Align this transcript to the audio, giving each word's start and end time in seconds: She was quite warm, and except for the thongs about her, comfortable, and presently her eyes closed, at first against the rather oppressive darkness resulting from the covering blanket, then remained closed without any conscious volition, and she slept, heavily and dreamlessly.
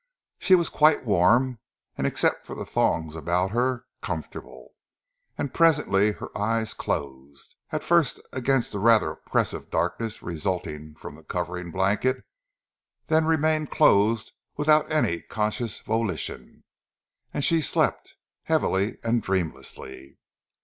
She 0.39 0.55
was 0.55 0.69
quite 0.69 1.05
warm, 1.05 1.59
and 1.95 2.07
except 2.07 2.47
for 2.47 2.55
the 2.55 2.65
thongs 2.65 3.15
about 3.15 3.51
her, 3.51 3.85
comfortable, 4.01 4.73
and 5.37 5.53
presently 5.53 6.13
her 6.13 6.35
eyes 6.35 6.73
closed, 6.73 7.53
at 7.71 7.83
first 7.83 8.19
against 8.33 8.71
the 8.71 8.79
rather 8.79 9.11
oppressive 9.11 9.69
darkness 9.69 10.23
resulting 10.23 10.95
from 10.95 11.13
the 11.13 11.23
covering 11.23 11.69
blanket, 11.69 12.25
then 13.05 13.25
remained 13.25 13.69
closed 13.69 14.31
without 14.57 14.91
any 14.91 15.21
conscious 15.21 15.79
volition, 15.81 16.63
and 17.31 17.45
she 17.45 17.61
slept, 17.61 18.15
heavily 18.45 18.97
and 19.03 19.21
dreamlessly. 19.21 20.17